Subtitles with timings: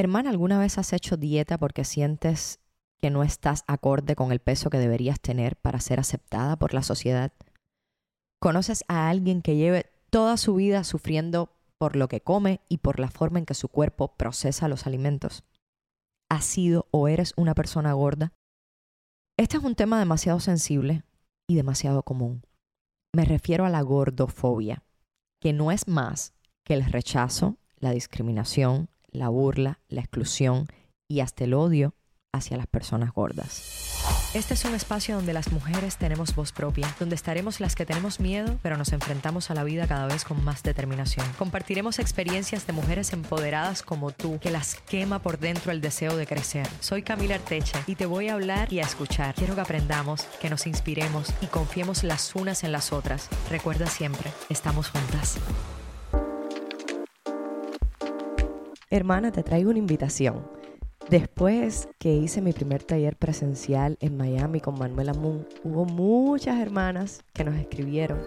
[0.00, 2.58] Hermana, ¿alguna vez has hecho dieta porque sientes
[3.02, 6.82] que no estás acorde con el peso que deberías tener para ser aceptada por la
[6.82, 7.34] sociedad?
[8.40, 12.98] ¿Conoces a alguien que lleve toda su vida sufriendo por lo que come y por
[12.98, 15.44] la forma en que su cuerpo procesa los alimentos?
[16.30, 18.32] ¿Has sido o eres una persona gorda?
[19.38, 21.04] Este es un tema demasiado sensible
[21.46, 22.46] y demasiado común.
[23.14, 24.82] Me refiero a la gordofobia,
[25.42, 26.32] que no es más
[26.64, 30.66] que el rechazo, la discriminación, la burla, la exclusión
[31.08, 31.94] y hasta el odio
[32.32, 33.90] hacia las personas gordas.
[34.32, 38.20] Este es un espacio donde las mujeres tenemos voz propia, donde estaremos las que tenemos
[38.20, 41.26] miedo, pero nos enfrentamos a la vida cada vez con más determinación.
[41.36, 46.28] Compartiremos experiencias de mujeres empoderadas como tú, que las quema por dentro el deseo de
[46.28, 46.68] crecer.
[46.78, 49.34] Soy Camila Arteche y te voy a hablar y a escuchar.
[49.34, 53.28] Quiero que aprendamos, que nos inspiremos y confiemos las unas en las otras.
[53.50, 55.38] Recuerda siempre, estamos juntas.
[58.92, 60.48] Hermana, te traigo una invitación.
[61.08, 67.22] Después que hice mi primer taller presencial en Miami con Manuela Moon, hubo muchas hermanas
[67.32, 68.18] que nos escribieron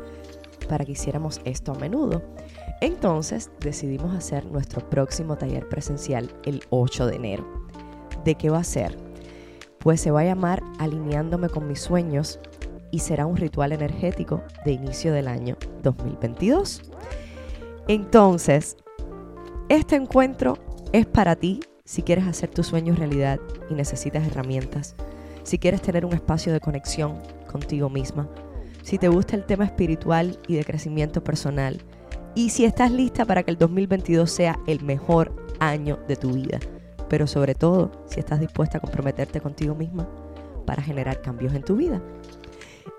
[0.70, 2.24] para que hiciéramos esto a menudo.
[2.80, 7.68] Entonces decidimos hacer nuestro próximo taller presencial el 8 de enero.
[8.24, 8.98] ¿De qué va a ser?
[9.80, 12.40] Pues se va a llamar Alineándome con mis sueños
[12.90, 16.84] y será un ritual energético de inicio del año 2022.
[17.90, 18.78] Entonces,
[19.74, 20.60] este encuentro
[20.92, 23.40] es para ti si quieres hacer tus sueños realidad
[23.72, 24.96] y necesitas herramientas,
[25.42, 27.20] si quieres tener un espacio de conexión
[27.52, 28.30] contigo misma,
[28.84, 31.82] si te gusta el tema espiritual y de crecimiento personal,
[32.36, 36.60] y si estás lista para que el 2022 sea el mejor año de tu vida,
[37.10, 40.08] pero sobre todo si estás dispuesta a comprometerte contigo misma
[40.68, 42.00] para generar cambios en tu vida.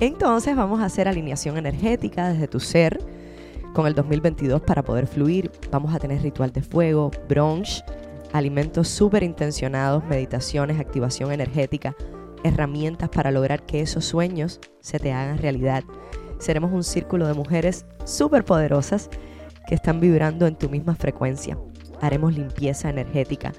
[0.01, 2.99] Entonces vamos a hacer alineación energética desde tu ser,
[3.75, 5.51] con el 2022 para poder fluir.
[5.71, 7.85] Vamos a tener ritual de fuego, brunch,
[8.33, 11.95] alimentos súper intencionados, meditaciones, activación energética,
[12.45, 15.85] herramientas para lograr que esos sueños se te hagan realidad.
[16.39, 19.11] Seremos un círculo de mujeres súper poderosas
[19.67, 21.59] que están vibrando en tu misma frecuencia.
[22.01, 23.53] Haremos limpieza energética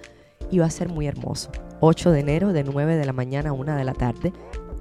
[0.49, 1.51] y va a ser muy hermoso.
[1.81, 4.31] 8 de enero de 9 de la mañana a 1 de la tarde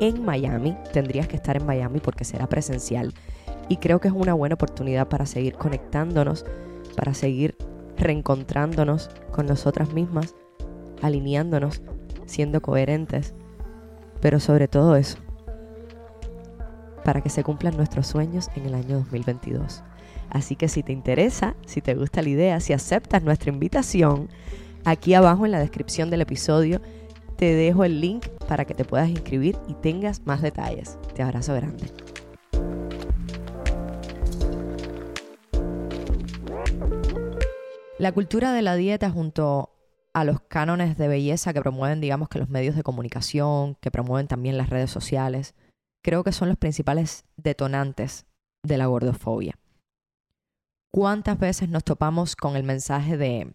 [0.01, 0.77] en Miami.
[0.93, 3.12] Tendrías que estar en Miami porque será presencial
[3.69, 6.45] y creo que es una buena oportunidad para seguir conectándonos,
[6.97, 7.57] para seguir
[7.97, 10.35] reencontrándonos con nosotras mismas,
[11.03, 11.83] alineándonos,
[12.27, 13.35] siendo coherentes,
[14.21, 15.19] pero sobre todo eso,
[17.05, 19.83] para que se cumplan nuestros sueños en el año 2022.
[20.31, 24.29] Así que si te interesa, si te gusta la idea, si aceptas nuestra invitación,
[24.85, 26.81] aquí abajo en la descripción del episodio
[27.37, 30.99] te dejo el link para que te puedas inscribir y tengas más detalles.
[31.15, 31.85] Te abrazo grande.
[37.99, 39.71] La cultura de la dieta junto
[40.12, 44.29] a los cánones de belleza que promueven, digamos que los medios de comunicación, que promueven
[44.29, 45.55] también las redes sociales,
[46.03, 48.27] creo que son los principales detonantes
[48.65, 49.59] de la gordofobia.
[50.93, 53.55] ¿Cuántas veces nos topamos con el mensaje de,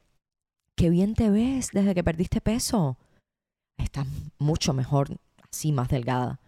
[0.76, 2.98] qué bien te ves desde que perdiste peso?
[3.78, 4.08] Estás
[4.40, 5.18] mucho mejor
[5.50, 6.42] así, más delgada.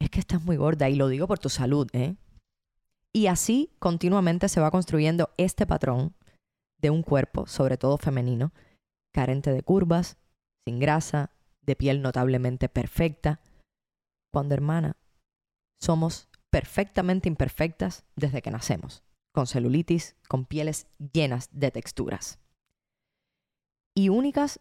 [0.00, 2.14] Es que estás muy gorda y lo digo por tu salud, ¿eh?
[3.12, 6.14] Y así continuamente se va construyendo este patrón
[6.80, 8.52] de un cuerpo, sobre todo femenino,
[9.12, 10.16] carente de curvas,
[10.64, 11.30] sin grasa,
[11.62, 13.40] de piel notablemente perfecta,
[14.32, 14.96] cuando hermana,
[15.80, 22.38] somos perfectamente imperfectas desde que nacemos, con celulitis, con pieles llenas de texturas.
[23.94, 24.60] Y únicas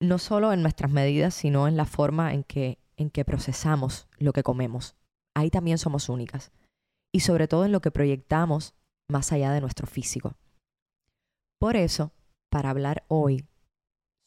[0.00, 4.32] no solo en nuestras medidas, sino en la forma en que, en que procesamos lo
[4.32, 4.96] que comemos.
[5.34, 6.52] Ahí también somos únicas.
[7.14, 8.74] Y sobre todo en lo que proyectamos
[9.10, 10.36] más allá de nuestro físico.
[11.58, 12.12] Por eso,
[12.50, 13.46] para hablar hoy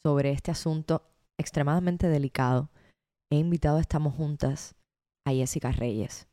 [0.04, 1.04] sobre este asunto
[1.40, 2.70] extremadamente delicado,
[3.32, 4.76] he invitado a Estamos Juntas
[5.26, 6.28] a Jessica Reyes.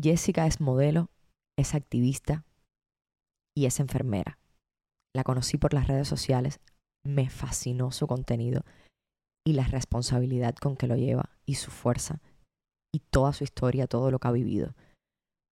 [0.00, 1.10] Jessica es modelo,
[1.58, 2.44] es activista
[3.56, 4.38] y es enfermera.
[5.14, 6.60] La conocí por las redes sociales,
[7.04, 8.62] me fascinó su contenido
[9.46, 12.20] y la responsabilidad con que lo lleva y su fuerza
[12.92, 14.74] y toda su historia, todo lo que ha vivido,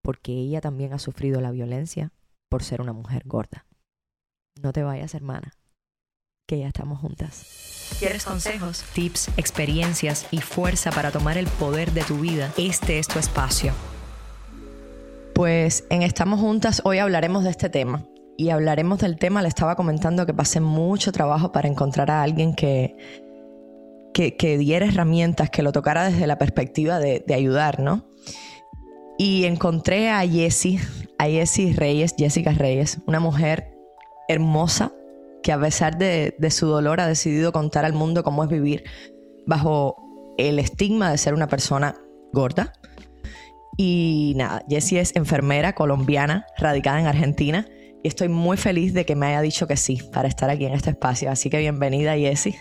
[0.03, 2.11] porque ella también ha sufrido la violencia
[2.49, 3.65] por ser una mujer gorda.
[4.61, 5.53] No te vayas, hermana,
[6.47, 7.95] que ya estamos juntas.
[7.97, 12.51] ¿Quieres consejos, tips, experiencias y fuerza para tomar el poder de tu vida?
[12.57, 13.73] Este es tu espacio.
[15.33, 18.05] Pues en Estamos Juntas hoy hablaremos de este tema.
[18.37, 22.55] Y hablaremos del tema, le estaba comentando que pasé mucho trabajo para encontrar a alguien
[22.55, 22.95] que,
[24.13, 28.12] que, diera herramientas, que lo tocara desde la perspectiva de, de ayudar, ¿no?
[29.17, 30.79] Y encontré a Jessie,
[31.17, 33.75] a Jessie Reyes, Jessica Reyes, una mujer
[34.27, 34.91] hermosa,
[35.43, 38.83] que a pesar de, de su dolor ha decidido contar al mundo cómo es vivir
[39.45, 39.97] bajo
[40.37, 41.95] el estigma de ser una persona
[42.31, 42.73] gorda.
[43.77, 47.67] Y nada, Jessie es enfermera colombiana, radicada en Argentina,
[48.03, 50.73] y estoy muy feliz de que me haya dicho que sí para estar aquí en
[50.73, 51.31] este espacio.
[51.31, 52.55] Así que bienvenida, Jessie.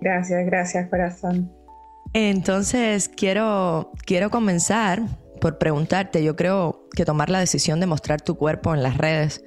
[0.00, 1.52] Gracias, gracias, corazón.
[2.12, 5.02] Entonces, quiero, quiero comenzar
[5.40, 9.44] por preguntarte, yo creo que tomar la decisión de mostrar tu cuerpo en las redes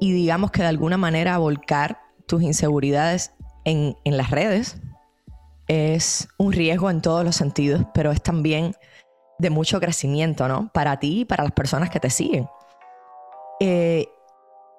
[0.00, 3.32] y digamos que de alguna manera volcar tus inseguridades
[3.64, 4.78] en, en las redes
[5.68, 8.74] es un riesgo en todos los sentidos, pero es también
[9.38, 10.70] de mucho crecimiento, ¿no?
[10.72, 12.48] Para ti y para las personas que te siguen.
[13.60, 14.08] Eh,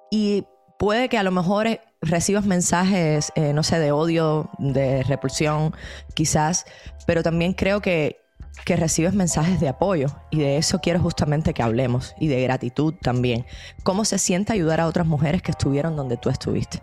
[0.10, 0.46] y
[0.78, 5.74] puede que a lo mejor eh, recibas mensajes, eh, no sé, de odio, de repulsión,
[6.14, 6.66] quizás,
[7.06, 8.21] pero también creo que,
[8.66, 12.94] que recibes mensajes de apoyo y de eso quiero justamente que hablemos y de gratitud
[13.02, 13.46] también.
[13.84, 16.82] ¿Cómo se siente ayudar a otras mujeres que estuvieron donde tú estuviste?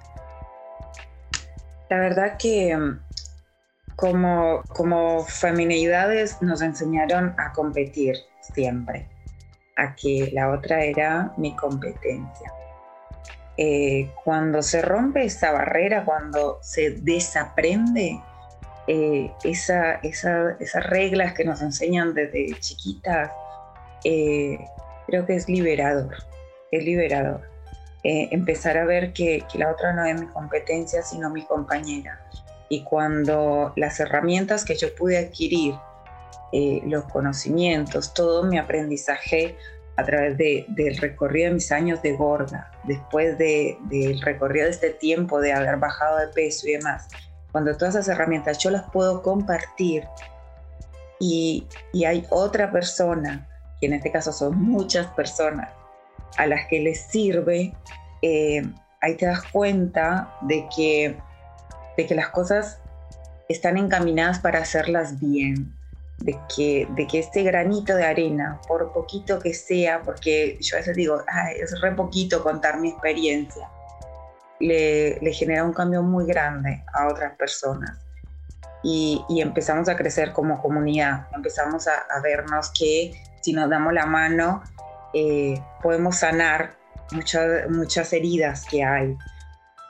[1.89, 3.01] La verdad que mm,
[3.97, 9.09] como, como feminidades nos enseñaron a competir siempre,
[9.77, 12.53] a que la otra era mi competencia.
[13.57, 18.21] Eh, cuando se rompe esa barrera, cuando se desaprende
[18.89, 23.31] eh, esa, esas reglas que nos enseñan desde chiquitas,
[24.05, 24.59] eh,
[25.07, 26.17] creo que es liberador,
[26.73, 27.43] es liberador.
[28.03, 32.21] empezar a ver que, que la otra no es mi competencia, sino mi compañera
[32.69, 35.75] y cuando las herramientas que yo pude adquirir,
[36.53, 39.57] eh, los conocimientos, todo mi aprendizaje
[39.97, 45.41] a través del recorrido de mis años de gorda, después del recorrido de este tiempo
[45.41, 47.09] de haber bajado de peso y demás,
[47.59, 50.05] cuando todas esas herramientas yo las puedo compartir
[51.19, 51.67] y,
[52.07, 53.49] hay otra persona,
[53.81, 55.73] que en este caso son muchas personas,
[56.37, 57.75] a las que les sirve,
[58.23, 58.63] eh,
[59.01, 61.19] ahí te das cuenta de que
[61.97, 62.79] de que las cosas
[63.49, 65.75] están encaminadas para hacerlas bien,
[66.19, 70.79] de que, de que este granito de arena, por poquito que sea, porque yo a
[70.79, 71.25] veces digo,
[71.61, 73.69] es re poquito contar mi experiencia,
[74.61, 77.99] le, genera un cambio muy grande a otras personas.
[78.83, 83.13] Y, empezamos a crecer como comunidad, empezamos a, vernos que
[83.43, 84.63] si nos damos la mano
[85.15, 86.77] eh, podemos sanar
[87.13, 89.17] muchas, muchas heridas que hay.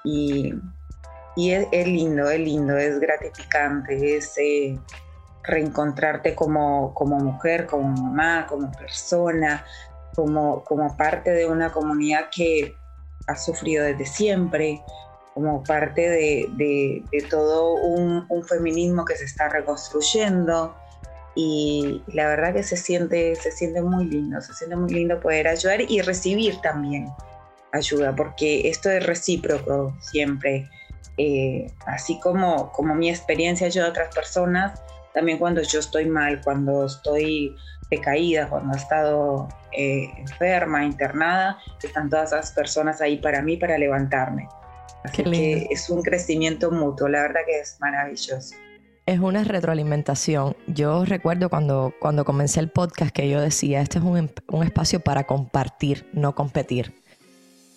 [0.05, 0.55] Y,
[1.37, 4.79] y es, lindo, es lindo, es gratificante, es eh,
[5.44, 9.64] reencontrarte como, como mujer, como mamá, como persona,
[10.14, 12.75] como, como parte de una comunidad que
[13.29, 14.83] ha sufrido desde siempre,
[15.35, 20.75] como parte de, todo un, un, feminismo que se está reconstruyendo.
[21.35, 25.47] Y la verdad que se siente, se siente muy lindo, se siente muy lindo poder
[25.47, 27.07] ayudar y recibir también
[27.73, 30.69] ayuda, porque esto es recíproco siempre.
[31.17, 34.81] Eh, así como, como mi experiencia ayuda a otras personas,
[35.19, 37.53] también cuando yo estoy mal, cuando estoy
[37.91, 43.76] decaída, cuando he estado eh, enferma, internada, están todas esas personas ahí para mí, para
[43.76, 44.47] levantarme.
[45.03, 48.55] Así que es un crecimiento mutuo, la verdad que es maravilloso.
[49.06, 50.55] Es una retroalimentación.
[50.69, 55.00] Yo recuerdo cuando, cuando comencé el podcast que yo decía, este es un, un espacio
[55.00, 56.94] para compartir, no competir.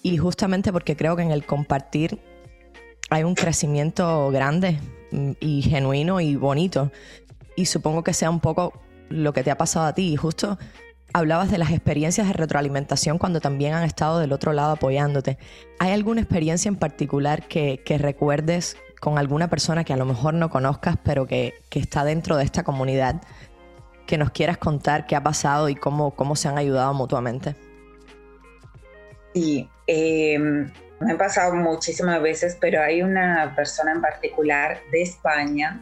[0.04, 2.20] Y justamente porque creo que en el compartir
[3.10, 4.80] hay un crecimiento grande
[5.12, 6.92] mm, y genuino y bonito.
[7.56, 8.74] Y supongo que sea un poco
[9.10, 10.14] lo que te ha pasado a ti.
[10.14, 10.58] Y justo
[11.14, 15.38] hablabas de las experiencias de retroalimentación cuando también han estado del otro lado apoyándote.
[15.80, 20.50] ¿Hay alguna experiencia en particular que, recuerdes con alguna persona que a lo mejor no
[20.50, 23.22] conozcas, pero que, está dentro de esta comunidad,
[24.08, 27.56] que nos quieras contar qué ha pasado y cómo, cómo se han ayudado mutuamente?
[29.34, 30.38] Sí, eh,
[31.00, 35.82] me ha pasado muchísimas veces, pero hay una persona en particular de España,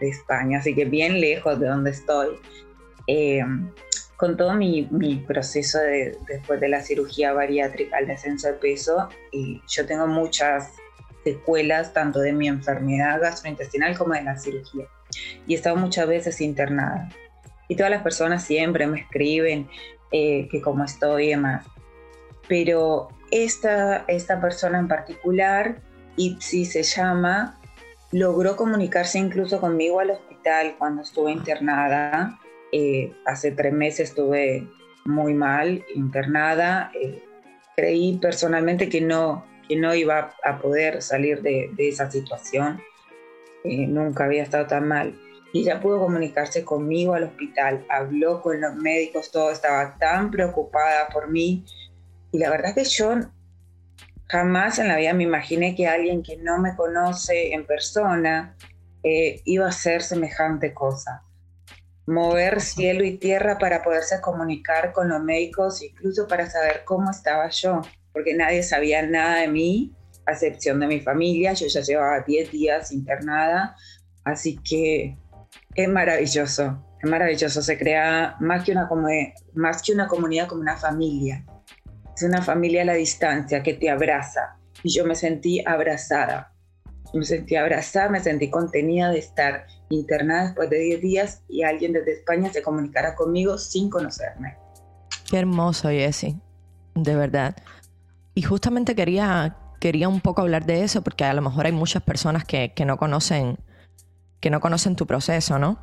[0.00, 2.28] de España, así que bien lejos de donde estoy,
[3.06, 3.42] eh,
[4.16, 4.84] con todo mi,
[5.26, 5.78] proceso
[6.28, 10.72] después de la cirugía bariátrica, el descenso de peso, y yo tengo muchas
[11.24, 14.84] secuelas tanto de mi enfermedad gastrointestinal como de la cirugía.
[15.46, 17.08] Y he estado muchas veces internada.
[17.68, 19.68] Y todas las personas siempre me escriben
[20.12, 21.66] eh, que cómo estoy y demás.
[22.48, 25.80] Pero esta, esta persona en particular,
[26.16, 27.59] Ipsi se llama,
[28.12, 32.38] logró comunicarse incluso conmigo al hospital cuando estuve internada.
[32.72, 34.68] Eh, hace tres meses estuve
[35.04, 36.90] muy mal, internada.
[36.94, 37.22] Eh,
[37.76, 42.80] creí personalmente que no, que no iba a poder salir de, esa situación.
[43.64, 45.18] Eh, nunca había estado tan mal.
[45.52, 51.08] Y ella pudo comunicarse conmigo al hospital, habló con los médicos, todo estaba tan preocupada
[51.12, 51.64] por mí
[52.32, 53.16] y la verdad que yo
[54.30, 58.56] Jamás en la vida me imaginé que alguien que no me conoce en persona
[59.02, 61.24] eh, iba a hacer semejante cosa.
[62.06, 67.48] Mover cielo y tierra para poderse comunicar con los médicos, incluso para saber cómo estaba
[67.48, 67.82] yo,
[68.12, 69.96] porque nadie sabía nada de mí,
[70.26, 71.52] a excepción de mi familia.
[71.54, 73.74] Yo ya llevaba 10 días internada,
[74.22, 75.18] así que
[75.74, 77.62] es maravilloso, es maravilloso.
[77.62, 78.88] Se crea más que una,
[79.54, 81.44] más que una comunidad, como una familia
[82.22, 84.56] una familia a la distancia que te abraza.
[84.82, 86.52] Y yo me sentí abrazada.
[87.12, 91.92] Me sentí abrazada, me sentí contenida de estar internada después de 10 días y alguien
[91.92, 94.56] desde España se comunicara conmigo sin conocerme.
[95.28, 96.40] Qué hermoso, Jessie.
[96.94, 97.56] De verdad.
[98.34, 102.02] Y justamente quería, quería un poco hablar de eso porque a lo mejor hay muchas
[102.02, 103.58] personas que, que no conocen
[104.40, 105.78] que no conocen tu proceso, ¿no?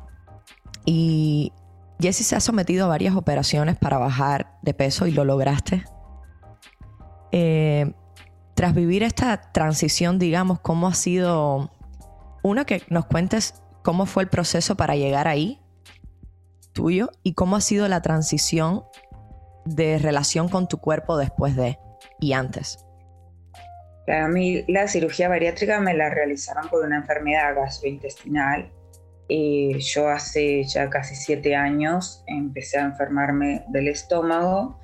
[0.84, 1.52] Y
[2.00, 5.84] Jessie se ha sometido a varias operaciones para bajar de peso y lo lograste.
[7.32, 7.92] Eh,
[8.54, 11.70] tras vivir esta transición, digamos, ¿cómo ha sido,
[12.42, 15.60] una, que nos cuentes cómo fue el proceso para llegar ahí,
[16.72, 18.82] tuyo, y cómo ha sido la transición
[19.64, 21.78] de relación con tu cuerpo después de
[22.20, 22.84] y antes?
[24.08, 28.72] A mí la cirugía bariátrica me la realizaron por una enfermedad gastrointestinal.
[29.30, 34.80] y yo hace ya casi siete años empecé a enfermarme del estómago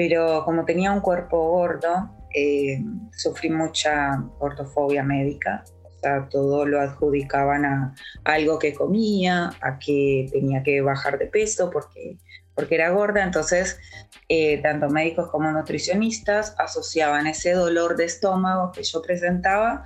[0.00, 2.82] pero como tenía un cuerpo gordo, eh,
[3.14, 5.62] sufrí mucha gordofobia médica.
[5.84, 11.26] O sea, todo lo adjudicaban a, algo que comía, a que tenía que bajar de
[11.26, 12.16] peso porque,
[12.54, 13.22] porque era gorda.
[13.22, 13.78] Entonces,
[14.30, 19.84] eh, tanto médicos como nutricionistas asociaban ese dolor de estómago que yo presentaba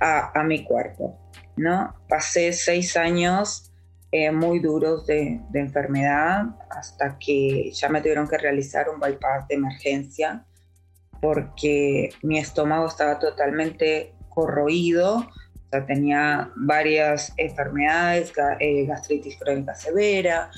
[0.00, 1.18] a, a mi cuerpo.
[1.56, 1.94] ¿no?
[2.08, 3.70] Pasé seis años
[4.14, 9.54] eh, muy duros de, enfermedad hasta que ya me tuvieron que realizar un bypass de
[9.54, 10.44] emergencia
[11.22, 20.50] porque mi estómago estaba totalmente corroído, o sea, tenía varias enfermedades, eh, gastritis crónica severa,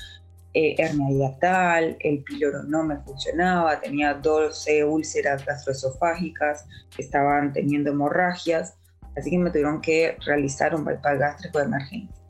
[0.53, 8.75] eh, hernia hiatal, el píloro no me funcionaba, tenía 12 úlceras gastroesofágicas, estaban teniendo hemorragias,
[9.15, 12.24] así que me tuvieron que realizar un bypass gástrico de emergencia.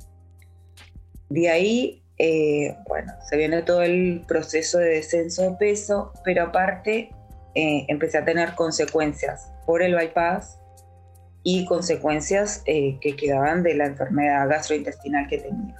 [1.30, 7.10] De ahí, eh, bueno, se viene todo el proceso de descenso de peso, pero aparte
[7.56, 10.60] eh, empecé a tener consecuencias por el bypass
[11.44, 15.76] y consecuencias eh, que quedaban de la enfermedad gastrointestinal que tenía.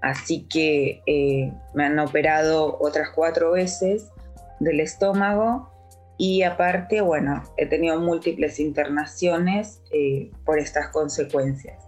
[0.00, 1.02] Así que
[1.74, 4.12] me han operado otras cuatro veces
[4.60, 5.72] del estómago
[6.16, 9.82] y aparte, bueno, he tenido múltiples internaciones
[10.44, 11.87] por estas consecuencias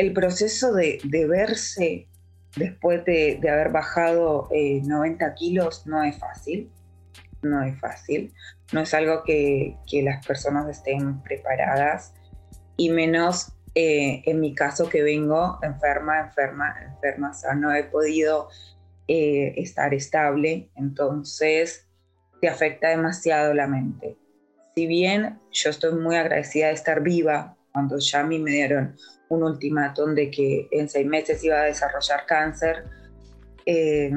[0.00, 2.08] el proceso de, verse
[2.56, 6.70] después de, haber bajado 90 eh, kilos no es fácil,
[7.42, 8.32] no es fácil,
[8.72, 12.14] no es algo que, las personas estén preparadas
[12.78, 18.48] y menos eh, en mi caso que vengo enferma, enferma, enferma, no he podido
[19.06, 21.86] eh, estar estable, entonces
[22.40, 24.16] te afecta demasiado la mente.
[24.74, 28.96] Si bien yo estoy muy agradecida de estar viva, cuando ya a mí me dieron
[29.30, 32.84] un ultimátum de que en seis meses iba a desarrollar cáncer,
[33.64, 34.12] eh,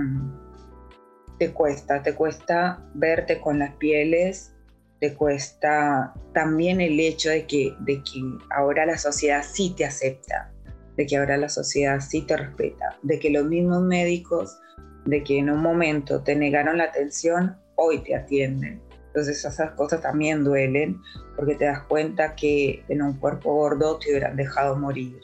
[1.38, 4.54] te cuesta, te cuesta verte con las pieles,
[5.00, 10.52] te cuesta también el hecho de que, de que ahora la sociedad sí te acepta,
[10.98, 14.58] de que ahora la sociedad sí te respeta, de que los mismos médicos,
[15.06, 18.82] de que en un momento te negaron la atención, hoy te atienden.
[19.14, 21.00] Entonces esas cosas también duelen
[21.36, 25.20] porque te das cuenta que en un cuerpo gordo te hubieran dejado morir.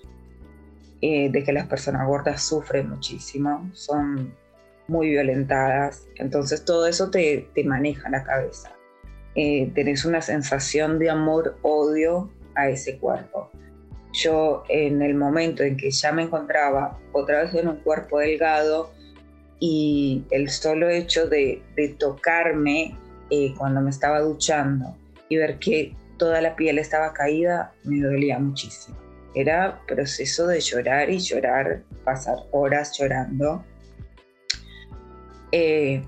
[1.01, 4.35] Eh, de que las personas gordas sufren muchísimo, son
[4.87, 6.05] muy violentadas.
[6.17, 8.71] Entonces todo eso te, te maneja la cabeza.
[9.33, 13.49] Eh, tenés una sensación de amor-odio a ese cuerpo.
[14.11, 18.91] Yo en el momento en que ya me encontraba otra vez en un cuerpo delgado
[19.59, 22.95] y el solo hecho de, de tocarme
[23.29, 24.95] eh, cuando me estaba duchando
[25.27, 28.97] y ver que toda la piel estaba caída, me dolía muchísimo.
[29.35, 33.63] Era proceso de llorar y llorar, pasar horas llorando.
[35.51, 36.03] Eh,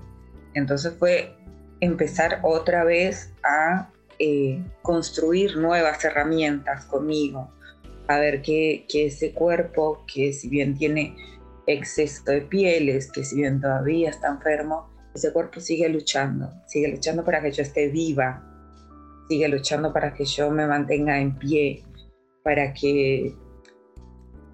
[0.54, 1.34] entonces fue
[1.80, 7.50] empezar otra vez a eh, construir nuevas herramientas conmigo,
[8.08, 11.16] a ver que, que, ese cuerpo, que si bien tiene
[11.66, 17.24] exceso de pieles, que si bien todavía está enfermo, ese cuerpo sigue luchando, sigue luchando
[17.24, 18.42] para que yo esté viva,
[19.28, 21.84] sigue luchando para que yo me mantenga en pie,
[22.42, 23.34] para que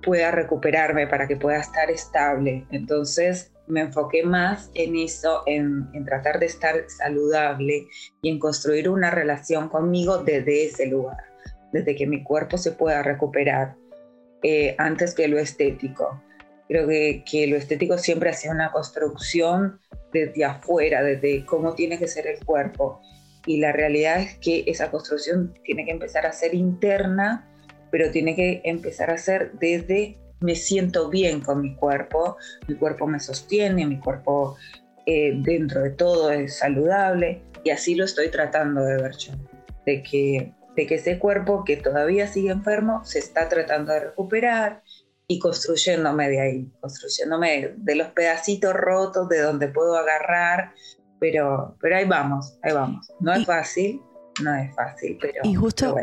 [0.03, 2.67] pueda recuperarme, para que pueda estar estable.
[2.71, 7.87] Entonces, me enfoqué más en eso, en, tratar de estar saludable
[8.23, 11.19] y en construir una relación conmigo desde ese lugar,
[11.73, 13.77] desde que mi cuerpo se pueda recuperar
[14.43, 16.23] eh, antes que lo estético.
[16.69, 19.81] Creo que, que lo estético siempre ha sido una construcción
[20.13, 23.01] desde afuera, desde cómo tiene que ser el cuerpo.
[23.47, 27.49] Y la realidad es que esa construcción tiene que empezar a ser interna,
[27.91, 32.37] pero tiene que empezar a ser desde me siento bien con mi cuerpo,
[32.69, 34.57] mi cuerpo me sostiene, mi cuerpo
[35.07, 39.33] eh, dentro de todo es saludable y así lo estoy tratando de ver yo,
[39.85, 44.83] de que, de que ese cuerpo que todavía sigue enfermo se está tratando de recuperar
[45.31, 50.73] y construyéndome de ahí, construyéndome de los pedacitos rotos de donde puedo agarrar,
[51.21, 53.13] pero, pero ahí vamos, ahí vamos.
[53.21, 54.01] No es fácil,
[54.43, 55.41] no es fácil, pero...
[55.45, 55.95] Y justo,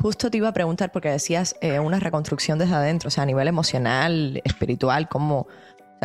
[0.00, 3.26] justo te iba a preguntar, porque decías eh, una reconstrucción desde adentro, o sea, a
[3.26, 5.46] nivel emocional, espiritual, ¿cómo,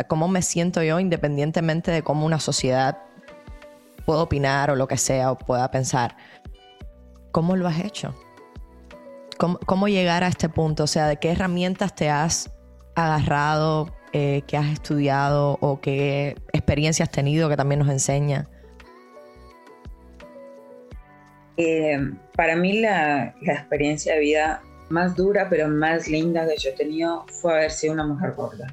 [0.06, 2.98] cómo me siento yo independientemente de cómo una sociedad
[4.04, 6.18] pueda opinar o lo que sea o pueda pensar?
[7.32, 8.14] ¿Cómo lo has hecho?
[9.38, 10.84] ¿Cómo, cómo llegar a este punto?
[10.84, 12.50] O sea, ¿de qué herramientas te has
[12.96, 18.48] agarrado, eh, que has estudiado o qué experiencias has tenido que también nos enseña?
[21.58, 21.98] Eh,
[22.34, 27.26] para mí la, experiencia de vida más dura pero más linda que yo he tenido
[27.28, 28.66] fue haber sido una mujer gorda.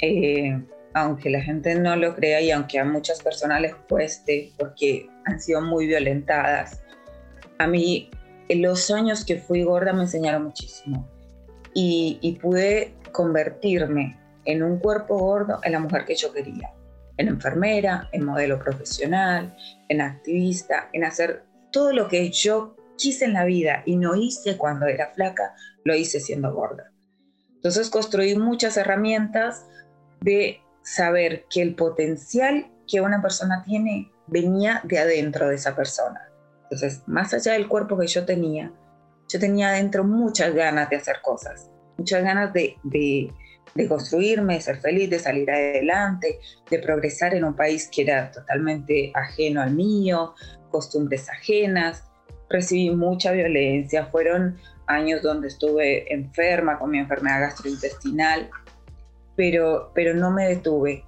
[0.00, 0.60] Eh,
[0.94, 5.40] aunque la gente no lo crea y aunque a muchas personas les cueste porque han
[5.40, 6.82] sido muy violentadas,
[7.58, 8.10] a mí
[8.48, 11.08] los años que fui gorda me enseñaron muchísimo
[11.74, 16.72] y, y pude convertirme en un cuerpo gordo en la mujer que yo quería,
[17.16, 19.56] en enfermera, en modelo profesional,
[19.88, 24.56] en activista, en hacer todo lo que yo quise en la vida y no hice
[24.56, 25.54] cuando era flaca,
[25.84, 26.90] lo hice siendo gorda.
[27.54, 29.66] Entonces construí muchas herramientas
[30.20, 36.28] de saber que el potencial que una persona tiene venía de adentro de esa persona.
[36.64, 38.72] Entonces, más allá del cuerpo que yo tenía,
[39.28, 41.70] yo tenía adentro muchas ganas de hacer cosas,
[42.02, 47.54] muchas ganas de, de, construirme, de ser feliz, de salir adelante, de progresar en un
[47.54, 50.34] país que era totalmente ajeno al mío,
[50.70, 52.02] costumbres ajenas,
[52.50, 58.50] recibí mucha violencia, fueron años donde estuve enferma con mi enfermedad gastrointestinal,
[59.36, 61.04] pero, pero no me detuve.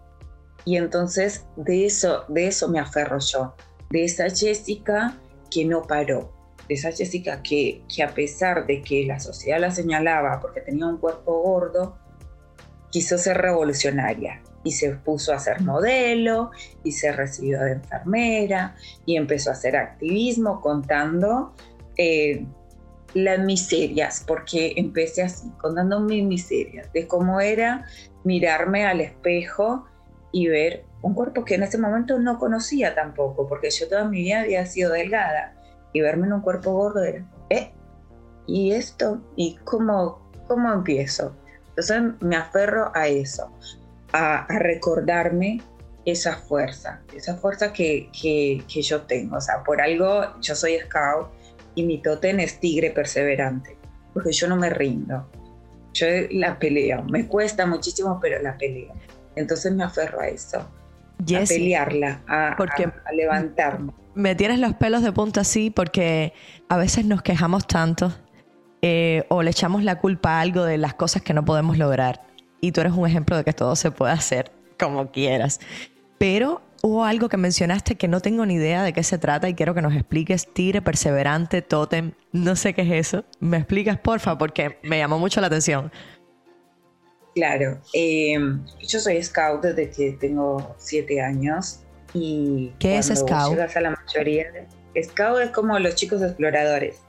[0.65, 3.57] Y entonces de eso, de eso me aferro yo,
[3.91, 5.19] de esa Jessica
[5.51, 6.33] que no paró,
[6.69, 10.87] de esa Jessica que, que a pesar de que la sociedad la señalaba porque tenía
[10.87, 11.99] un cuerpo gordo,
[12.91, 16.51] quiso ser revolucionaria y se puso a ser modelo
[16.83, 21.55] y se recibió de enfermera y empezó a hacer activismo contando
[21.97, 22.47] eh,
[23.13, 27.87] las miserias, porque empecé así, contando mis miserias, de cómo era
[28.25, 29.87] mirarme al espejo
[30.33, 34.23] y ver un cuerpo que en ese momento no conocía tampoco, porque yo toda mi
[34.23, 35.54] vida había sido delgada
[35.95, 37.73] y verme en un cuerpo gordo era, ¿eh?
[38.47, 39.23] ¿Y esto?
[39.37, 41.35] ¿Y cómo, cómo empiezo?
[41.69, 43.51] Entonces me aferro a eso
[44.13, 45.61] a, recordarme
[46.05, 49.37] esa fuerza, esa fuerza que, que, yo tengo.
[49.37, 51.29] O sea, por algo yo soy scout
[51.75, 53.77] y mi totem es tigre perseverante,
[54.13, 55.27] porque yo no me rindo.
[55.95, 58.93] Yo la peleo, me cuesta muchísimo, pero la peleo.
[59.37, 60.69] Entonces me aferro a eso,
[61.19, 63.93] a pelearla, a, porque a, levantarme.
[64.15, 66.33] Me tienes los pelos de punta así porque
[66.69, 68.13] a veces nos quejamos tanto
[68.83, 72.23] eh, o le echamos la culpa a algo de las cosas que no podemos lograr
[72.61, 75.61] y tú eres un ejemplo de que todo se puede hacer como quieras.
[76.19, 79.55] Pero hubo algo que mencionaste que no tengo ni idea de qué se trata y
[79.55, 80.53] quiero que nos expliques.
[80.53, 83.25] Tigre, perseverante, tótem, no sé qué es eso.
[83.41, 84.39] ¿Me explicas, porfa?
[84.39, 85.93] Porque me llamó mucho la atención.
[87.35, 88.39] Claro, eh,
[88.87, 91.81] yo soy scout desde que tengo siete años
[92.13, 93.51] y ¿Qué es scout?
[93.51, 94.47] Llegas a la mayoría,
[95.03, 97.01] scout es como los chicos exploradores.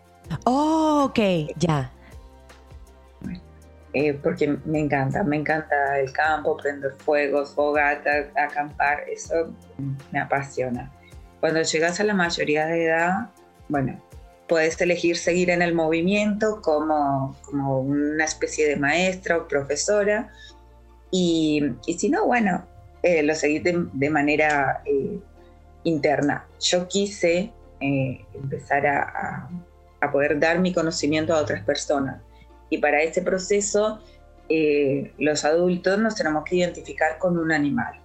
[0.45, 1.19] Oh, ok,
[1.57, 1.91] ya.
[3.93, 9.53] Eh, porque me encanta, me encanta el campo, prender fuegos, fogatas, acampar, eso
[10.11, 10.91] me apasiona.
[11.39, 13.29] Cuando llegas a la mayoría de edad,
[13.69, 13.97] bueno,
[14.47, 20.31] puedes elegir seguir en el movimiento como, como una especie de maestra o profesora,
[21.11, 22.65] y, y si no, bueno,
[23.03, 25.19] eh, lo seguís de, manera eh,
[25.83, 26.47] interna.
[26.59, 29.49] Yo quise empezar a,
[30.01, 32.19] a poder dar mi conocimiento a otras personas
[32.69, 33.99] y para ese proceso,
[34.49, 38.01] eh, los adultos nos tenemos que identificar con un animal.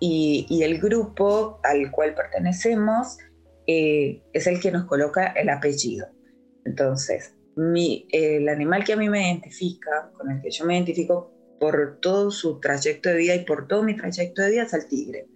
[0.00, 3.18] Y, el grupo al cual pertenecemos
[3.66, 6.06] eh, es el que nos coloca el apellido.
[6.64, 11.32] Entonces, mi, el animal que a mí me identifica, con el que yo me identifico
[11.60, 14.86] por todo su trayecto de vida y por todo mi trayecto de vida es el
[14.88, 15.28] tigre.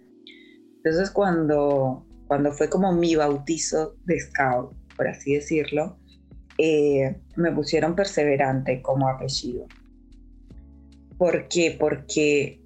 [0.77, 5.97] Entonces cuando, cuando fue como mi bautizo de scout, por así decirlo,
[6.57, 9.65] eh, me pusieron perseverante como apellido.
[11.17, 11.75] ¿Por qué?
[11.79, 12.61] Porque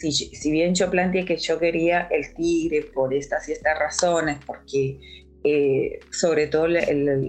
[0.00, 4.38] si, si, bien yo planteé que yo quería el tigre por estas y estas razones,
[4.46, 4.98] porque
[5.44, 6.82] eh, sobre todo la,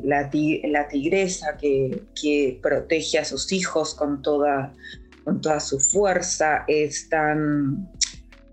[0.04, 4.74] la, tigresa que, que, protege a sus hijos con toda,
[5.24, 7.10] con toda su fuerza, es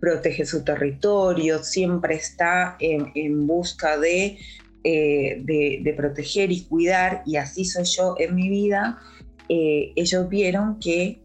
[0.00, 4.38] protege su territorio, siempre está en, en busca de,
[4.84, 9.00] eh, de, proteger y cuidar, y así soy yo en mi vida,
[9.48, 11.20] eh, ellos vieron que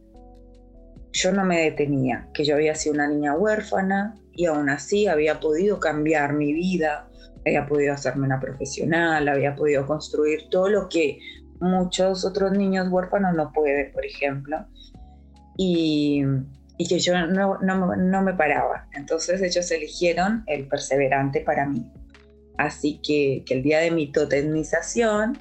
[1.13, 5.39] yo no me detenía, que yo había sido una niña huérfana y aún así había
[5.39, 7.07] podido cambiar mi vida,
[7.45, 11.19] había podido hacerme una profesional, había podido construir todo lo que
[11.59, 14.65] muchos otros niños huérfanos no pueden, por ejemplo.
[15.55, 16.23] Y,
[16.79, 18.87] y que yo no, no, no, me paraba.
[18.93, 21.91] Entonces ellos eligieron el perseverante para mí.
[22.57, 25.37] Así que, que el día de mi totemización,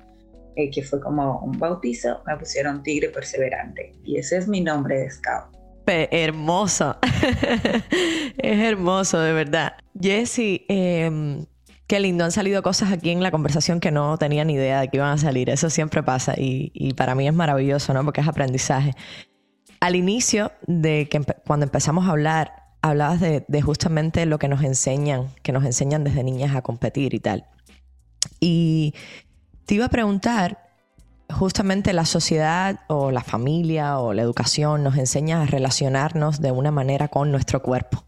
[0.56, 3.92] eh, que fue como un bautizo, me pusieron Tigre Perseverante.
[4.04, 5.61] Y ese es mi nombre de scout.
[5.86, 6.96] Hermoso.
[8.38, 9.74] es hermoso, de verdad.
[10.00, 11.44] Jessie, eh,
[11.92, 14.88] Qué lindo, han salido cosas aquí en la conversación que no tenía ni idea de
[14.88, 15.50] que iban a salir.
[15.50, 18.02] Eso siempre pasa y, para mí es maravilloso, ¿no?
[18.02, 18.94] Porque es aprendizaje.
[19.78, 25.28] Al inicio de que cuando empezamos a hablar, hablabas de, justamente lo que nos enseñan,
[25.42, 27.44] que nos enseñan desde niñas a competir y tal.
[28.40, 28.94] Y
[29.66, 30.71] te iba a preguntar,
[31.32, 36.70] justamente la sociedad o la familia o la educación nos enseña a relacionarnos de una
[36.70, 38.04] manera con nuestro cuerpo.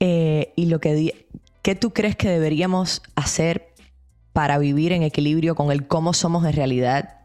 [0.00, 1.26] Eh, y lo que
[1.62, 3.72] ¿Qué tú crees que deberíamos hacer
[4.32, 7.20] para vivir en equilibrio con el cómo somos en realidad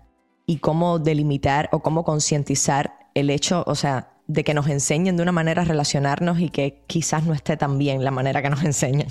[0.46, 5.24] y cómo delimitar o cómo concientizar el hecho, o sea, de que nos enseñen de
[5.24, 8.64] una manera a relacionarnos y que quizás no esté tan bien la manera que nos
[8.64, 9.08] enseñan?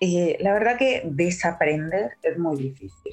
[0.00, 3.12] Eh, la verdad que desaprender es muy difícil.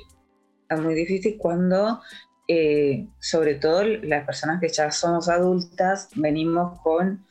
[0.69, 2.01] Es muy difícil cuando,
[2.47, 7.25] eh, sobre todo las personas que ya somos adultas, venimos con,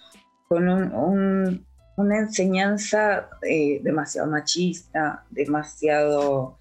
[0.48, 1.64] con un
[1.96, 6.58] una enseñanza eh, demasiado machista, demasiado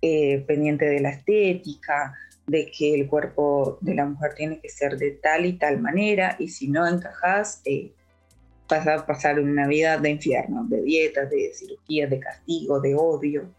[0.00, 2.14] eh, pendiente de la estética,
[2.46, 6.36] de que el cuerpo de la mujer tiene que ser de tal y tal manera,
[6.38, 7.92] y si no encajas, eh,
[8.70, 13.50] vas a pasar una vida de infierno, de dietas, de cirugías, de castigo, de odio.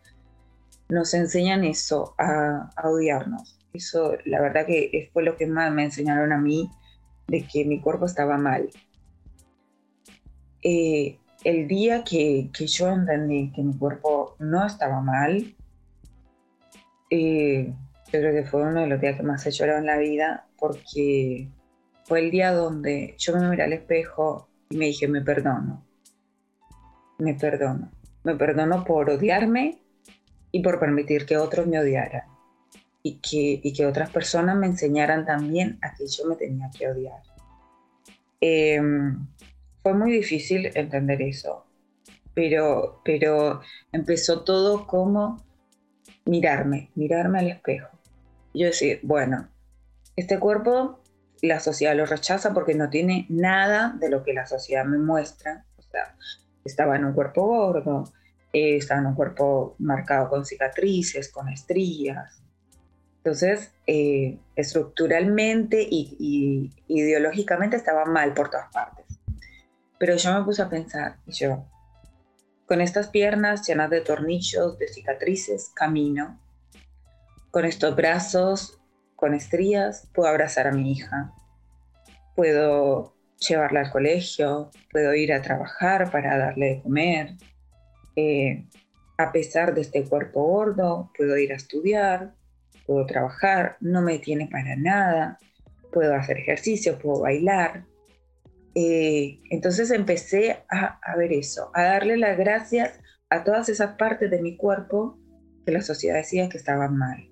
[0.90, 3.58] Nos enseñan eso, a, a odiarnos.
[3.74, 6.70] Eso, la verdad que fue lo que más me enseñaron a mí,
[7.28, 8.70] de que mi cuerpo estaba mal,
[10.64, 15.56] eh, el día que, yo entendí que mi cuerpo no estaba mal,
[17.10, 17.74] eh,
[18.12, 20.48] yo creo que fue uno de los días que más he llorado en la vida,
[20.58, 21.50] porque
[22.06, 25.86] fue el día donde yo me miré al espejo y me dije, me perdono,
[27.20, 27.92] me perdono,
[28.24, 29.80] me perdono por odiarme
[30.52, 32.24] y por permitir que otros me odiaran
[33.04, 36.90] y que, y que otras personas me enseñaran también a que yo me tenía que
[36.90, 37.22] odiar.
[38.40, 39.28] Em,
[39.84, 41.66] fue muy difícil entender eso,
[42.34, 45.44] pero, pero empezó todo como
[46.26, 47.90] mirarme, mirarme al espejo.
[48.54, 49.50] yo decir, bueno,
[50.16, 51.01] este cuerpo
[51.42, 55.66] la sociedad lo rechaza porque no tiene nada de lo que la sociedad me muestra.
[55.78, 56.16] O sea,
[56.64, 58.12] estaba en un cuerpo gordo,
[58.54, 62.42] eh, estaba en un cuerpo marcado con cicatrices, con estrías.
[63.18, 69.06] Entonces, eh, estructuralmente y ideológicamente estaba mal por todas partes.
[70.00, 71.64] Pero yo me puse a pensar, y yo,
[72.72, 76.40] con estas piernas llenas de tornillos, de cicatrices, camino.
[77.52, 78.81] Con estos brazos,
[79.22, 81.32] con estrías, puedo abrazar a mi hija.
[82.36, 87.36] Puedo llevarla al colegio, puedo ir a trabajar para darle de comer.
[88.16, 88.68] Eh,
[89.18, 92.34] a pesar de este cuerpo gordo, puedo ir a estudiar,
[92.88, 95.38] puedo trabajar, no me tiene para nada,
[95.94, 97.86] puedo hacer ejercicio, puedo bailar,
[98.74, 104.42] eh, entonces empecé a, ver eso, a darle las gracias a todas esas partes de
[104.42, 105.20] mi cuerpo
[105.66, 107.31] que la sociedad decía que estaban mal.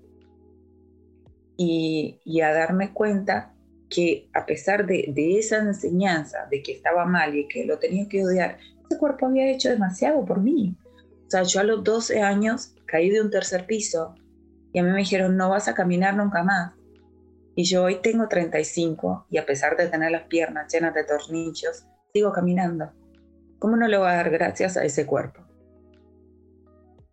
[1.62, 3.52] Y, a darme cuenta
[3.90, 8.24] que a pesar de, esa enseñanza de que estaba mal y que lo tenía que
[8.24, 8.56] odiar,
[8.88, 10.74] ese cuerpo había hecho demasiado por mí.
[11.26, 14.14] O sea, yo a los 12 años caí de un tercer piso
[14.72, 16.72] y a mí me dijeron, no vas a caminar nunca más.
[17.54, 21.84] Y yo hoy tengo 35 y a pesar de tener las piernas llenas de tornillos,
[22.14, 22.90] sigo caminando.
[23.58, 25.42] ¿Cómo no le voy a dar gracias a ese cuerpo?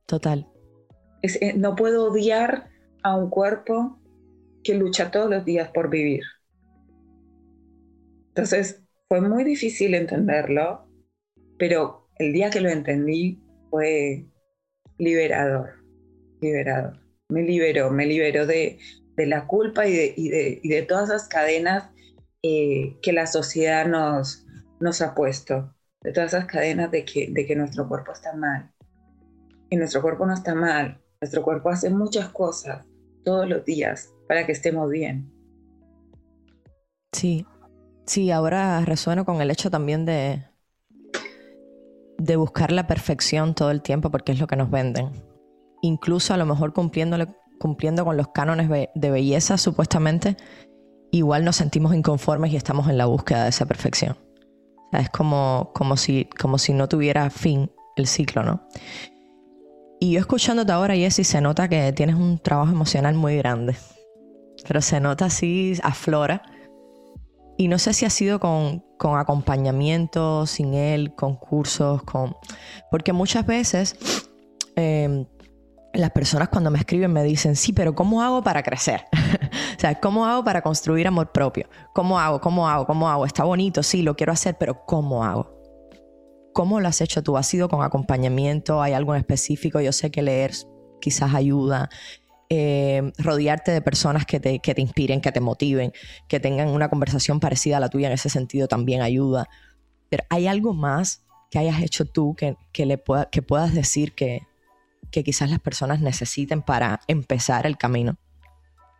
[0.06, 0.48] Total.
[1.22, 2.70] Eh, no puedo odiar
[3.04, 4.00] a un cuerpo
[4.68, 6.24] que lucha todos los días por vivir.
[8.30, 10.90] Entonces fue muy difícil entenderlo,
[11.58, 14.26] pero el día que lo entendí fue
[14.98, 15.70] liberador,
[16.42, 17.00] liberador.
[17.30, 18.78] Me liberó, me liberó de,
[19.16, 21.90] la culpa y de, de, todas esas cadenas
[22.44, 24.46] eh, que la sociedad nos,
[24.82, 28.70] nos ha puesto, de todas esas cadenas de que, de que nuestro cuerpo está mal.
[29.70, 32.86] Y nuestro cuerpo no está mal, nuestro cuerpo hace muchas cosas
[33.24, 35.32] todos los días para que estemos bien.
[37.12, 37.46] Sí,
[38.06, 40.44] sí, ahora resueno con el hecho también de,
[42.18, 45.12] de buscar la perfección todo el tiempo porque es lo que nos venden.
[45.82, 50.36] Incluso a lo mejor cumpliendo con los cánones de belleza supuestamente,
[51.12, 54.18] igual nos sentimos inconformes y estamos en la búsqueda de esa perfección.
[54.92, 58.68] es como, como, si, como si no tuviera fin el ciclo, ¿no?
[60.00, 63.76] Y yo escuchándote ahora, Jessy, se nota que tienes un trabajo emocional muy grande.
[64.68, 66.42] Pero se nota así, aflora.
[67.58, 72.36] Y no sé si ha sido con, con acompañamiento, sin él, con cursos, con...
[72.92, 73.96] Porque muchas veces
[74.76, 75.26] em,
[75.94, 79.06] las personas cuando me escriben me dicen, sí, pero ¿cómo hago para crecer?
[79.78, 81.68] o sea, ¿cómo hago para construir amor propio?
[81.94, 82.40] ¿Cómo hago?
[82.40, 82.86] ¿Cómo hago?
[82.86, 83.26] ¿Cómo hago?
[83.26, 85.58] Está bonito, sí, lo quiero hacer, pero ¿cómo hago?
[86.54, 87.38] ¿Cómo lo has hecho tú?
[87.38, 88.82] ¿Ha sido con acompañamiento?
[88.82, 89.80] ¿Hay algo en específico?
[89.80, 90.54] Yo sé que leer
[91.00, 91.90] quizás ayuda.
[92.50, 95.92] Eh, rodearte de personas que te, que te inspiren, que te motiven,
[96.30, 99.50] que tengan una conversación parecida a la tuya en ese sentido también ayuda.
[100.08, 104.14] Pero ¿hay algo más que hayas hecho tú que, que le pueda, que puedas decir
[104.14, 104.44] que,
[105.12, 108.18] que quizás las personas necesiten para empezar el camino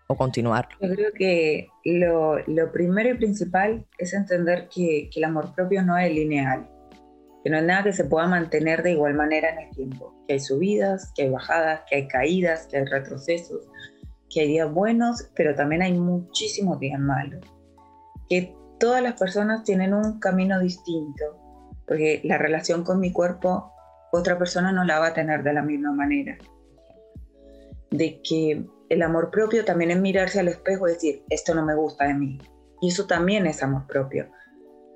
[0.08, 0.78] o continuarlo?
[0.82, 5.84] Yo creo que lo, lo primero y principal es entender que, que el amor propio
[5.84, 6.68] no es lineal
[7.48, 10.34] que no hay nada que se pueda mantener de igual manera en el tiempo, que
[10.34, 13.70] hay subidas, que hay bajadas, que hay caídas, que hay retrocesos,
[14.30, 17.40] que hay días buenos, pero también hay muchísimos días malos,
[18.28, 21.24] que todas las personas tienen un camino distinto,
[21.88, 23.72] porque la relación con mi cuerpo
[24.12, 26.38] otra persona no la va a tener de la misma manera.
[27.92, 31.76] De que el amor propio también es mirarse al espejo y decir, esto no me
[31.76, 32.42] gusta de mí.
[32.82, 34.28] Y eso también es amor propio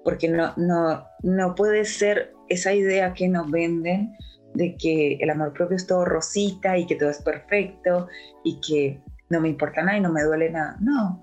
[0.04, 4.16] porque no, no, no puede ser esa idea que nos venden
[4.54, 8.08] de que el amor propio es todo rosita y que todo es perfecto
[8.44, 10.78] y que no me importa nada y no me duele nada.
[10.82, 11.22] No,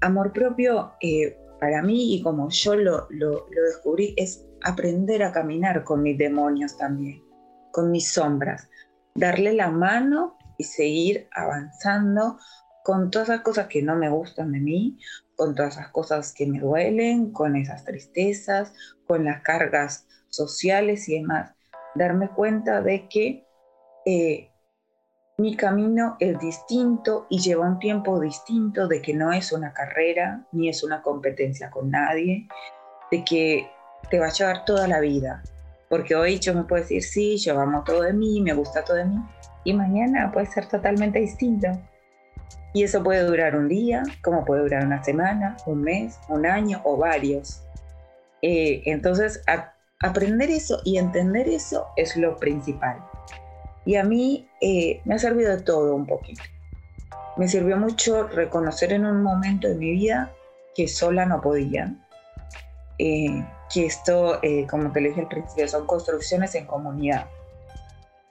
[0.00, 5.32] amor propio eh, para mí y como yo lo, lo, lo descubrí es aprender a
[5.32, 7.22] caminar con mis demonios también,
[7.72, 8.68] con mis sombras,
[9.14, 12.38] darle la mano y seguir avanzando
[12.82, 14.98] con todas las cosas que no me gustan de mí
[15.40, 18.74] con todas esas cosas que me duelen, con esas tristezas,
[19.06, 21.54] con las cargas sociales y demás.
[21.94, 23.44] Darme cuenta de que
[24.06, 24.50] eh,
[25.40, 30.46] mi camino es distinto y lleva un tiempo distinto, de que no es una carrera
[30.52, 32.46] ni es una competencia con nadie,
[33.10, 33.70] de que
[34.10, 35.42] te va a llevar toda la vida.
[35.88, 38.98] Porque hoy yo me puedo decir, sí, yo amo todo de mí, me gusta todo
[38.98, 39.16] de mí,
[39.64, 41.68] y mañana puede ser totalmente distinto.
[42.72, 46.80] Y eso puede durar un día, como puede durar una semana, un mes, un año
[46.84, 47.62] o varios.
[48.42, 49.42] Eh, entonces,
[50.00, 52.98] aprender eso y entender eso es lo principal.
[53.84, 56.42] Y a mí eh, me ha servido de todo un poquito.
[57.36, 60.30] Me sirvió mucho reconocer en un momento de mi vida
[60.74, 61.94] que sola no podía.
[62.98, 67.26] Eh, que esto, como te lo dije al principio, son construcciones en comunidad.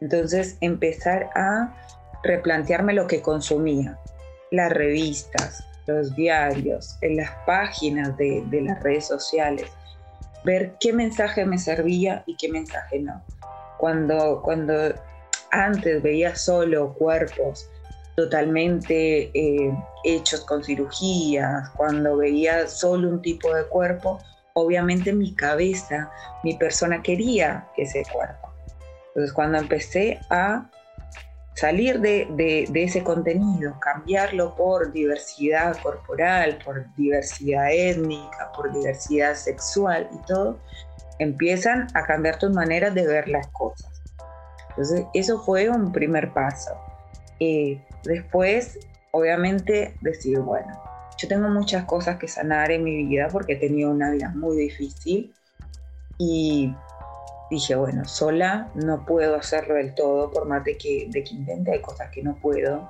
[0.01, 1.73] Entonces, empezar a
[2.23, 3.97] replantearme lo que consumía
[4.51, 9.71] las revistas, los diarios, en las páginas de, las redes sociales,
[10.49, 13.23] ver qué mensaje me servía y qué mensaje no.
[13.77, 14.73] Cuando, cuando
[15.51, 17.69] antes veía solo cuerpos
[18.15, 19.71] totalmente eh,
[20.03, 24.19] hechos con cirugías, cuando veía solo un tipo de cuerpo,
[24.53, 26.11] obviamente mi cabeza,
[26.43, 28.49] mi persona quería ese cuerpo.
[29.09, 30.67] Entonces cuando empecé a
[31.55, 40.25] salir de, ese contenido, cambiarlo por diversidad corporal, por diversidad étnica, por diversidad sexual y
[40.25, 40.59] todo,
[41.19, 43.91] empiezan a cambiar tus maneras de ver las cosas.
[44.69, 46.71] Entonces, eso fue un primer paso.
[47.39, 48.79] Eh, después,
[49.11, 50.81] obviamente, decir, bueno,
[51.17, 54.55] yo tengo muchas cosas que sanar en mi vida porque he tenido una vida muy
[54.55, 55.33] difícil
[56.17, 56.73] y
[57.49, 61.71] dije, bueno, sola no puedo hacerlo del todo, por más de que, de que intente,
[61.71, 62.89] hay cosas que no puedo.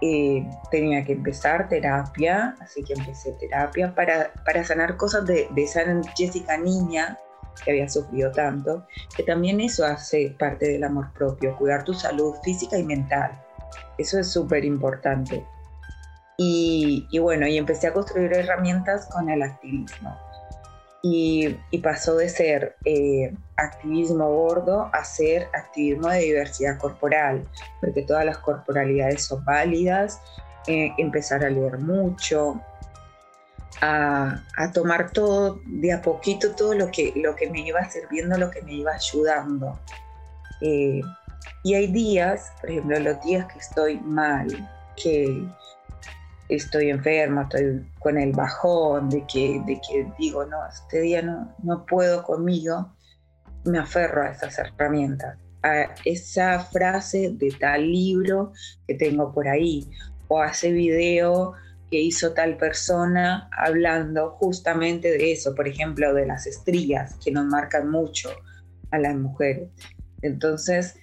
[0.00, 5.62] Eh, tenía que empezar terapia, así que empecé terapia para, para sanar cosas de, de
[5.62, 5.82] esa
[6.16, 7.18] Jessica niña
[7.64, 12.34] que había sufrido tanto, que también eso hace parte del amor propio, cuidar tu salud
[12.42, 13.40] física y mental.
[13.98, 15.46] Eso es súper importante.
[16.36, 20.16] Y, bueno, y empecé a construir herramientas con el activismo.
[21.06, 27.46] Y, pasó de ser eh, activismo gordo a ser activismo de diversidad corporal,
[27.82, 30.18] porque todas las corporalidades son válidas,
[30.66, 32.58] eh, empezar a leer mucho,
[33.82, 34.40] a,
[34.72, 38.62] tomar todo de a poquito, todo lo que, lo que me iba sirviendo, lo que
[38.62, 39.78] me iba ayudando.
[40.62, 41.02] Eh,
[41.62, 44.48] y hay días, por ejemplo, los días que estoy mal,
[44.96, 45.46] que
[46.48, 51.54] estoy enferma, estoy con el bajón, de que, de que digo, no, este día no,
[51.62, 52.94] no puedo conmigo,
[53.64, 58.52] me aferro a esas herramientas, a esa frase de tal libro
[58.86, 59.88] que tengo por ahí,
[60.28, 61.54] o a ese video
[61.90, 67.46] que hizo tal persona hablando justamente de eso, por ejemplo, de las estrías que nos
[67.46, 68.30] marcan mucho
[68.90, 69.68] a las mujeres.
[70.22, 70.96] Entonces,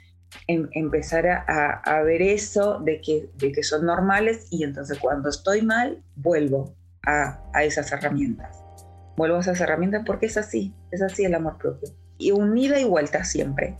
[0.47, 5.61] em, empezar a, ver eso de que, de que son normales y entonces cuando estoy
[5.61, 6.73] mal, vuelvo
[7.05, 8.63] a, a, esas herramientas.
[9.17, 11.89] Vuelvo a esas herramientas porque es así, es así el amor propio.
[12.17, 13.77] Y unida y vuelta siempre.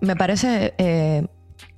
[0.00, 1.26] Me parece eh,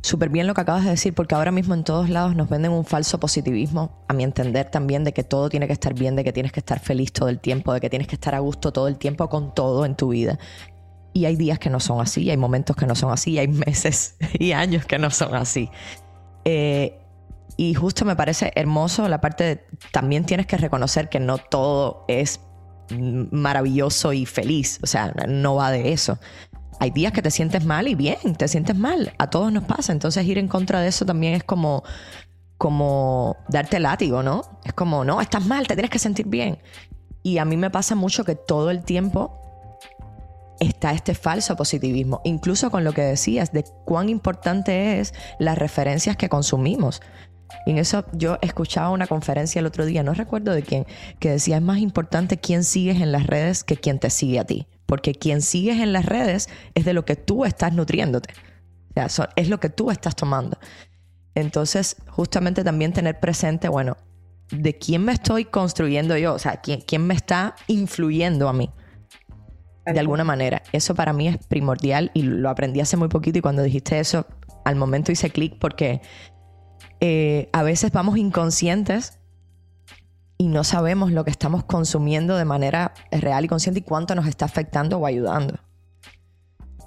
[0.03, 2.72] súper bien lo que acabas de decir, porque ahora mismo en todos lados nos venden
[2.72, 6.24] un falso positivismo, a mi entender también, de que todo tiene que estar bien, de
[6.24, 8.72] que tienes que estar feliz todo el tiempo, de que tienes que estar a gusto
[8.72, 10.38] todo el tiempo con todo en tu vida.
[11.18, 14.16] Y hay días que no son así, hay momentos que no son así, hay meses
[14.38, 15.70] y años que no son así.
[16.44, 16.98] Eh,
[17.57, 22.04] y justo me parece hermoso la parte de también tienes que reconocer que no todo
[22.07, 22.40] es
[22.90, 26.18] maravilloso y feliz, o sea, no va de eso
[26.81, 29.12] hay días que te sientes mal y bien, te sientes mal.
[29.18, 29.92] A todos nos pasa.
[29.92, 31.83] Entonces ir en contra de eso también es como,
[32.57, 34.42] como darte látigo, ¿no?
[34.64, 36.59] Es como, no, estás mal, te tienes que sentir bien.
[37.22, 39.48] Y a mí me pasa mucho que todo el tiempo
[40.61, 46.16] está este falso positivismo, incluso con lo que decías de cuán importante es las referencias
[46.16, 47.01] que consumimos.
[47.64, 50.87] Y en eso yo escuchaba una conferencia el otro día, no recuerdo de quién,
[51.18, 54.44] que decía es más importante quién sigues en las redes que quién te sigue a
[54.44, 58.33] ti porque quien sigues en las redes es de lo que tú estás nutriéndote.
[59.37, 60.59] Es lo que tú estás tomando.
[61.35, 63.99] Entonces, justamente también tener presente, bueno,
[64.51, 68.71] de quién me estoy construyendo yo, o sea, quién me está influyendo a mí.
[69.92, 70.62] De alguna manera.
[70.72, 74.27] Eso para mí es primordial y lo aprendí hace muy poquito y cuando dijiste eso,
[74.64, 76.03] al momento hice clic porque
[77.01, 79.18] eh, a veces vamos inconscientes
[80.37, 84.27] y no sabemos lo que estamos consumiendo de manera real y consciente y cuánto nos
[84.27, 85.59] está afectando o ayudando.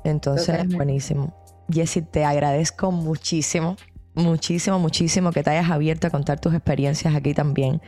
[0.04, 1.36] Entonces, buenísimo.
[1.70, 3.76] Jessy, te agradezco muchísimo,
[4.14, 7.82] muchísimo, muchísimo que te hayas abierto a contar tus experiencias aquí también.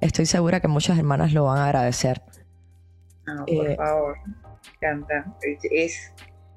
[0.00, 2.22] Estoy segura que muchas hermanas lo van a agradecer.
[3.26, 4.16] No, por eh, favor,
[4.74, 5.36] encanta.
[5.42, 6.12] Es,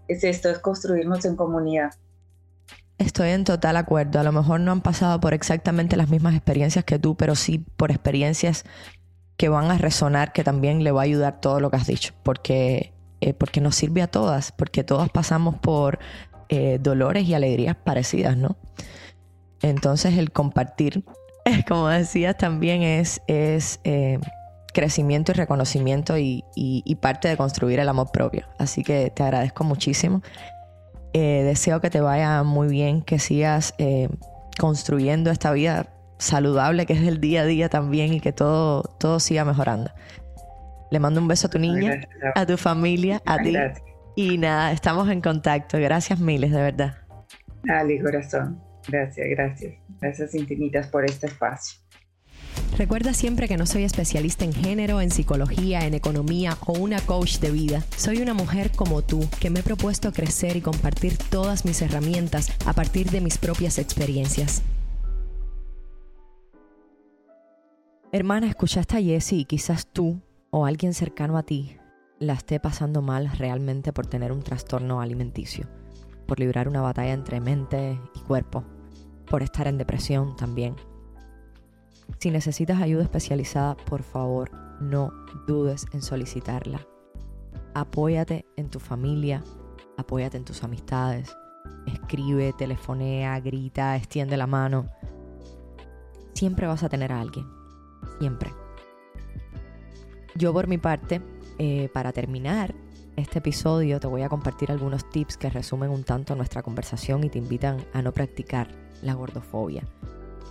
[0.08, 1.92] es esto, es construirnos en comunidad.
[2.98, 4.20] Estoy en total acuerdo.
[4.20, 7.60] A lo mejor no han pasado por exactamente las mismas experiencias que tú, pero sí
[7.60, 8.64] por experiencias
[9.38, 12.14] que van a resonar, que también le va a ayudar todo lo que has dicho,
[12.24, 16.00] porque, eh, porque nos sirve a todas, porque todas pasamos por
[16.50, 18.58] eh, dolores y alegrías parecidas, ¿no?
[19.62, 21.04] Entonces el compartir,
[21.68, 24.20] como decías, también es, es eh,
[24.78, 28.46] crecimiento y reconocimiento y, y parte de construir el amor propio.
[28.60, 30.22] Así que te agradezco muchísimo.
[31.14, 34.08] Eh, deseo que te vaya muy bien, que sigas eh,
[34.60, 35.88] construyendo esta vida
[36.20, 39.90] saludable que es el día a día también y que todo, todo siga mejorando.
[40.92, 43.56] Le mando un beso a tu niña, a tu familia, a ti.
[44.16, 45.80] Y nada, estamos en contacto.
[45.80, 46.98] Gracias miles, de verdad.
[47.64, 48.62] Dale, corazón.
[48.88, 49.74] Gracias, gracias.
[50.00, 51.80] Gracias infinitas por este espacio.
[52.78, 57.40] Recuerda siempre que no soy especialista en género, en psicología, en economía o una coach
[57.40, 57.84] de vida.
[57.98, 62.56] Soy una mujer como tú que me he propuesto crecer y compartir todas mis herramientas
[62.68, 64.62] a partir de mis propias experiencias.
[68.12, 71.78] Hermana, escuchaste a Jessie y quizás tú o alguien cercano a ti
[72.20, 75.66] la esté pasando mal realmente por tener un trastorno alimenticio,
[76.28, 78.64] por librar una batalla entre mente y cuerpo,
[79.26, 80.76] por estar en depresión también
[82.20, 84.50] si necesitas ayuda especializada, por favor,
[84.82, 85.12] no
[85.46, 86.86] dudes en solicitarla.
[87.74, 89.44] Apóyate en tu familia,
[89.98, 91.36] apóyate en tus amistades.
[91.86, 94.88] Escribe, telefonea, grita, extiende la mano.
[96.34, 97.46] Siempre vas a tener a alguien.
[98.20, 98.52] Siempre.
[100.36, 101.22] Yo por mi parte,
[101.60, 102.74] eh, para terminar
[103.16, 107.30] este episodio, te voy a compartir algunos tips que resumen un tanto nuestra conversación y
[107.30, 108.70] te invitan a no practicar
[109.02, 109.84] la gordofobia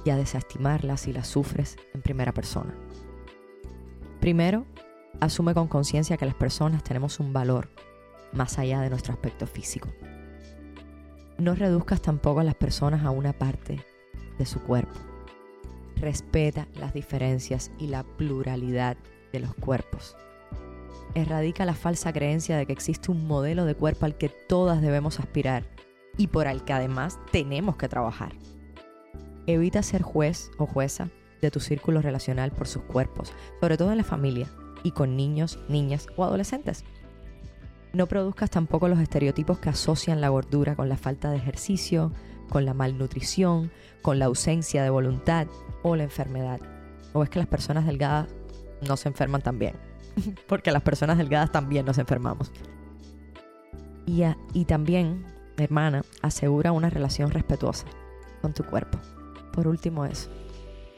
[0.07, 2.75] y a desestimarla si la sufres en primera persona.
[4.21, 4.65] Primero,
[5.21, 7.69] asume con conciencia que las personas tenemos un valor
[8.33, 9.89] más allá de nuestro aspecto físico.
[11.39, 13.85] No reduzcas tampoco a las personas a una parte
[14.39, 14.95] de su cuerpo.
[15.97, 18.97] Respeta las diferencias y la pluralidad
[19.33, 20.17] de los cuerpos.
[21.15, 25.19] Erradica la falsa creencia de que existe un modelo de cuerpo al que todas debemos
[25.19, 25.65] aspirar
[26.17, 28.33] y por el que además tenemos que trabajar.
[29.47, 31.09] Evita ser juez o jueza
[31.40, 34.49] de tu círculo relacional por sus cuerpos, sobre todo en la familia
[34.82, 36.84] y con niños, niñas o adolescentes.
[37.92, 42.12] No produzcas tampoco los estereotipos que asocian la gordura con la falta de ejercicio,
[42.49, 43.70] con la malnutrición,
[44.03, 45.47] con la ausencia de voluntad
[45.82, 46.61] o la enfermedad.
[47.12, 48.28] O es que las personas delgadas
[48.86, 49.74] no se enferman también,
[50.47, 52.53] porque las personas delgadas también nos enfermamos.
[54.05, 54.22] Y,
[54.53, 55.24] y también,
[55.57, 57.86] hermana, asegura una relación respetuosa
[58.42, 58.99] con tu cuerpo.
[59.57, 60.29] Por último eso,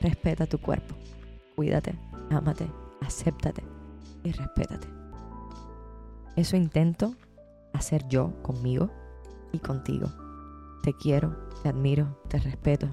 [0.01, 0.97] respeta tu cuerpo,
[1.55, 1.95] cuídate,
[2.29, 2.69] ámate,
[3.01, 3.63] acéptate
[4.25, 4.89] y respétate.
[6.35, 7.15] Eso intento
[7.73, 8.91] hacer yo conmigo
[9.53, 10.09] y contigo.
[10.83, 12.89] Te quiero, te admiro, te respeto.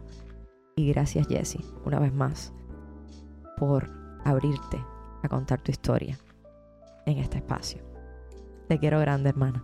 [0.76, 2.53] Y gracias Jessie, una vez más,
[3.57, 3.89] por
[4.24, 4.78] abrirte
[5.24, 6.20] a contar tu historia
[7.07, 7.82] en este espacio.
[8.68, 9.63] Te quiero grande, hermana.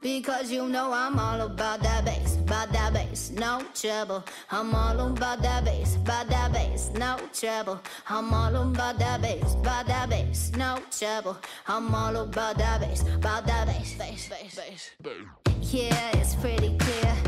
[0.00, 4.24] Because you know I'm all about that bass, about that bass, no trouble.
[4.48, 7.80] I'm all about that bass, about that bass, no trouble.
[8.08, 11.36] I'm all about that bass, about that bass, no trouble.
[11.66, 14.90] I'm all about that bass, about that bass, bass, bass, bass.
[15.62, 17.27] Yeah, it's pretty clear.